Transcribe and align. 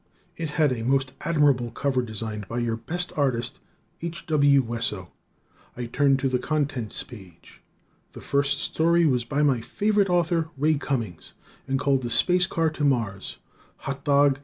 It 0.35 0.49
had 0.49 0.71
a 0.71 0.83
most 0.83 1.13
admirable 1.25 1.69
cover 1.69 2.01
design 2.01 2.43
by 2.49 2.57
your 2.57 2.75
best 2.75 3.15
artist, 3.15 3.59
H. 4.01 4.25
W. 4.25 4.63
Wesso. 4.63 5.11
I 5.77 5.85
turned 5.85 6.17
to 6.21 6.27
the 6.27 6.39
Contents 6.39 7.03
Page. 7.03 7.61
The 8.13 8.21
first 8.21 8.57
story 8.57 9.05
was 9.05 9.25
by 9.25 9.43
my 9.43 9.61
favorite 9.61 10.09
author, 10.09 10.49
Ray 10.57 10.73
Cummings, 10.79 11.33
and 11.67 11.77
called 11.77 12.01
"The 12.01 12.09
Space 12.09 12.47
Car 12.47 12.71
to 12.71 12.83
Mars." 12.83 13.37
Hot 13.81 14.03
dog! 14.03 14.39